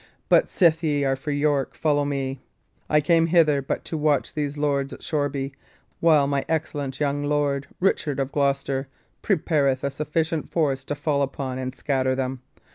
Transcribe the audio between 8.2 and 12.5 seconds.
Gloucester, prepareth a sufficient force to fall upon and scatter them.